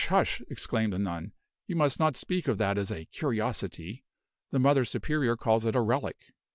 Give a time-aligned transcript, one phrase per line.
[0.09, 1.31] hush!" exclaimed the nun,
[1.67, 4.03] "you must not speak of that as a 'curiosity';
[4.49, 6.33] the Mother Superior calls it a Relic."